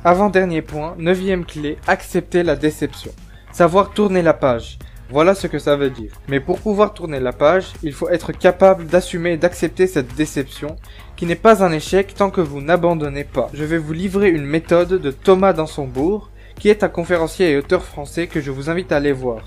Avant-dernier 0.02 0.62
point, 0.62 0.94
neuvième 0.96 1.44
clé, 1.44 1.76
accepter 1.86 2.42
la 2.42 2.56
déception. 2.56 3.12
Savoir 3.52 3.90
tourner 3.90 4.22
la 4.22 4.32
page. 4.32 4.78
Voilà 5.12 5.34
ce 5.34 5.46
que 5.46 5.58
ça 5.58 5.76
veut 5.76 5.90
dire. 5.90 6.12
Mais 6.28 6.40
pour 6.40 6.58
pouvoir 6.58 6.94
tourner 6.94 7.20
la 7.20 7.34
page, 7.34 7.74
il 7.82 7.92
faut 7.92 8.08
être 8.08 8.32
capable 8.32 8.86
d'assumer 8.86 9.32
et 9.32 9.36
d'accepter 9.36 9.86
cette 9.86 10.14
déception, 10.14 10.76
qui 11.16 11.26
n'est 11.26 11.34
pas 11.34 11.62
un 11.62 11.70
échec 11.70 12.14
tant 12.14 12.30
que 12.30 12.40
vous 12.40 12.62
n'abandonnez 12.62 13.24
pas. 13.24 13.50
Je 13.52 13.64
vais 13.64 13.76
vous 13.76 13.92
livrer 13.92 14.30
une 14.30 14.46
méthode 14.46 14.88
de 14.88 15.10
Thomas 15.10 15.52
Dansonbourg, 15.52 16.30
qui 16.58 16.70
est 16.70 16.82
un 16.82 16.88
conférencier 16.88 17.50
et 17.50 17.58
auteur 17.58 17.84
français 17.84 18.26
que 18.26 18.40
je 18.40 18.50
vous 18.50 18.70
invite 18.70 18.90
à 18.90 18.96
aller 18.96 19.12
voir, 19.12 19.46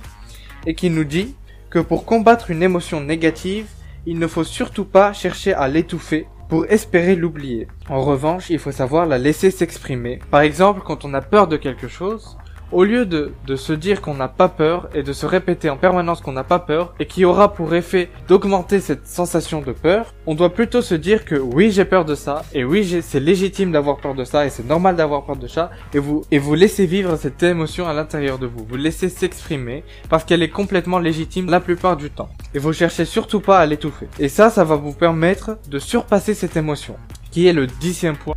et 0.68 0.76
qui 0.76 0.92
nous 0.92 1.04
dit 1.04 1.34
que 1.72 1.80
pour 1.80 2.06
combattre 2.06 2.52
une 2.52 2.62
émotion 2.62 3.02
négative, 3.02 3.66
il 4.06 4.20
ne 4.20 4.28
faut 4.28 4.44
surtout 4.44 4.86
pas 4.86 5.14
chercher 5.14 5.56
à 5.56 5.68
l'étouffer, 5.68 6.28
pour 6.48 6.68
espérer 6.68 7.16
l'oublier. 7.16 7.68
En 7.90 8.02
revanche, 8.02 8.52
il 8.52 8.60
faut 8.60 8.72
savoir 8.72 9.08
la 9.08 9.18
laisser 9.18 9.50
s'exprimer. 9.50 10.20
Par 10.30 10.42
exemple, 10.42 10.82
quand 10.86 11.04
on 11.04 11.16
a 11.16 11.22
peur 11.22 11.48
de 11.48 11.58
quelque 11.58 11.88
chose, 11.88 12.38
au 12.72 12.84
lieu 12.84 13.06
de, 13.06 13.34
de 13.46 13.56
se 13.56 13.74
dire 13.74 14.02
qu'on 14.02 14.14
n'a 14.14 14.28
pas 14.28 14.50
peur 14.50 14.90
et 14.94 15.04
de 15.04 15.14
se 15.14 15.26
répéter 15.26 15.70
en 15.70 15.78
permanence 15.78 16.22
qu'on 16.22 16.32
n'a 16.32 16.44
pas 16.44 16.60
peur 16.60 16.94
et 17.00 17.06
qui 17.06 17.26
aura 17.26 17.54
pour 17.54 17.74
effet 17.76 18.10
d'augmenter 18.28 18.80
cette 18.80 19.08
sensation 19.08 19.62
de 19.62 19.72
peur, 19.72 20.14
on 20.26 20.36
doit 20.36 20.54
plutôt 20.54 20.82
se 20.82 20.96
dire 20.96 21.26
que 21.26 21.36
oui 21.36 21.72
j'ai 21.72 21.86
peur 21.86 22.06
de 22.06 22.16
ça 22.16 22.44
et 22.54 22.64
oui 22.64 23.02
c'est 23.02 23.20
légitime 23.20 23.72
d'avoir 23.72 23.98
peur 23.98 24.16
de 24.16 24.24
ça 24.24 24.46
et 24.46 24.50
c'est 24.50 24.68
normal 24.68 24.96
d'avoir 24.96 25.24
peur 25.24 25.36
de 25.36 25.48
ça 25.48 25.72
et 25.94 26.00
vous 26.00 26.24
et 26.32 26.40
vous 26.40 26.56
laissez 26.56 26.86
vivre 26.86 27.16
cette 27.18 27.42
émotion 27.44 27.88
à 27.88 27.94
l'intérieur 27.94 28.40
de 28.40 28.48
vous, 28.48 28.66
vous 28.68 28.78
laissez 28.78 29.10
s'exprimer 29.10 29.84
parce 30.10 30.24
qu'elle 30.24 30.44
est 30.44 30.50
complètement 30.50 31.00
légitime 31.00 31.50
la 31.50 31.60
plupart 31.60 31.98
du 31.98 32.10
temps 32.10 32.30
et 32.54 32.60
vous 32.60 32.74
cherchez 32.74 33.06
surtout 33.06 33.40
pas 33.40 33.60
à 33.60 33.66
l'étouffer. 33.66 34.08
Et 34.20 34.30
ça, 34.30 34.50
ça 34.50 34.64
va 34.64 34.76
vous 34.76 34.94
permettre 34.94 35.58
de 35.70 35.80
surpasser 35.80 36.34
cette 36.34 36.58
émotion 36.58 36.96
qui 37.32 37.48
est 37.48 37.54
le 37.54 37.68
dixième 37.68 38.16
point. 38.16 38.36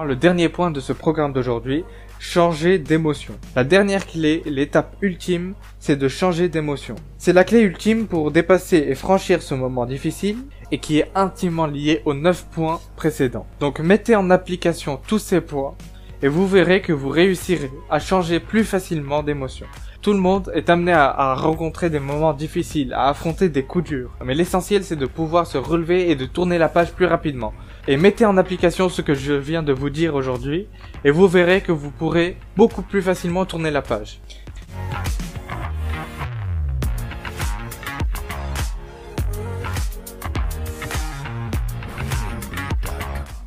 Le 0.00 0.16
dernier 0.16 0.48
point 0.48 0.70
de 0.70 0.80
ce 0.80 0.92
programme 0.92 1.34
d'aujourd'hui, 1.34 1.84
changer 2.18 2.78
d'émotion. 2.78 3.34
La 3.54 3.62
dernière 3.62 4.06
clé, 4.06 4.42
l'étape 4.46 4.96
ultime, 5.02 5.54
c'est 5.78 5.96
de 5.96 6.08
changer 6.08 6.48
d'émotion. 6.48 6.94
C'est 7.18 7.34
la 7.34 7.44
clé 7.44 7.60
ultime 7.60 8.06
pour 8.06 8.30
dépasser 8.30 8.78
et 8.88 8.94
franchir 8.94 9.42
ce 9.42 9.54
moment 9.54 9.84
difficile 9.84 10.38
et 10.70 10.78
qui 10.78 10.98
est 10.98 11.10
intimement 11.14 11.66
lié 11.66 12.00
aux 12.06 12.14
9 12.14 12.46
points 12.46 12.80
précédents. 12.96 13.46
Donc 13.60 13.80
mettez 13.80 14.16
en 14.16 14.30
application 14.30 14.98
tous 15.06 15.18
ces 15.18 15.42
points 15.42 15.74
et 16.22 16.28
vous 16.28 16.48
verrez 16.48 16.80
que 16.80 16.92
vous 16.92 17.10
réussirez 17.10 17.70
à 17.90 17.98
changer 17.98 18.40
plus 18.40 18.64
facilement 18.64 19.22
d'émotion. 19.22 19.66
Tout 20.02 20.12
le 20.12 20.18
monde 20.18 20.50
est 20.52 20.68
amené 20.68 20.92
à, 20.92 21.34
rencontrer 21.34 21.88
des 21.88 22.00
moments 22.00 22.32
difficiles, 22.32 22.92
à 22.92 23.08
affronter 23.08 23.48
des 23.48 23.62
coups 23.62 23.84
durs. 23.84 24.10
Mais 24.24 24.34
l'essentiel 24.34 24.82
c'est 24.82 24.96
de 24.96 25.06
pouvoir 25.06 25.46
se 25.46 25.58
relever 25.58 26.10
et 26.10 26.16
de 26.16 26.26
tourner 26.26 26.58
la 26.58 26.68
page 26.68 26.92
plus 26.92 27.06
rapidement. 27.06 27.54
Et 27.86 27.96
mettez 27.96 28.26
en 28.26 28.36
application 28.36 28.88
ce 28.88 29.00
que 29.00 29.14
je 29.14 29.32
viens 29.32 29.62
de 29.62 29.72
vous 29.72 29.90
dire 29.90 30.16
aujourd'hui 30.16 30.66
et 31.04 31.12
vous 31.12 31.28
verrez 31.28 31.60
que 31.60 31.70
vous 31.70 31.92
pourrez 31.92 32.36
beaucoup 32.56 32.82
plus 32.82 33.00
facilement 33.00 33.44
tourner 33.44 33.70
la 33.70 33.80
page. 33.80 34.20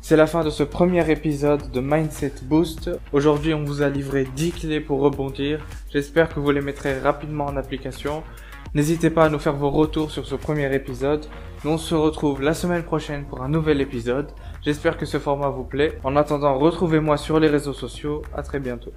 C'est 0.08 0.14
la 0.14 0.28
fin 0.28 0.44
de 0.44 0.50
ce 0.50 0.62
premier 0.62 1.10
épisode 1.10 1.72
de 1.72 1.80
Mindset 1.80 2.34
Boost. 2.42 2.92
Aujourd'hui, 3.12 3.54
on 3.54 3.64
vous 3.64 3.82
a 3.82 3.88
livré 3.88 4.24
10 4.36 4.52
clés 4.52 4.80
pour 4.80 5.00
rebondir. 5.00 5.66
J'espère 5.92 6.28
que 6.28 6.38
vous 6.38 6.52
les 6.52 6.60
mettrez 6.60 7.00
rapidement 7.00 7.46
en 7.46 7.56
application. 7.56 8.22
N'hésitez 8.72 9.10
pas 9.10 9.24
à 9.24 9.28
nous 9.30 9.40
faire 9.40 9.56
vos 9.56 9.68
retours 9.68 10.12
sur 10.12 10.24
ce 10.24 10.36
premier 10.36 10.72
épisode. 10.72 11.26
Nous 11.64 11.72
on 11.72 11.78
se 11.78 11.96
retrouve 11.96 12.40
la 12.40 12.54
semaine 12.54 12.84
prochaine 12.84 13.24
pour 13.24 13.42
un 13.42 13.48
nouvel 13.48 13.80
épisode. 13.80 14.30
J'espère 14.64 14.96
que 14.96 15.06
ce 15.06 15.18
format 15.18 15.48
vous 15.48 15.64
plaît. 15.64 15.98
En 16.04 16.14
attendant, 16.14 16.56
retrouvez-moi 16.56 17.16
sur 17.16 17.40
les 17.40 17.48
réseaux 17.48 17.74
sociaux. 17.74 18.22
À 18.32 18.42
très 18.42 18.60
bientôt. 18.60 18.92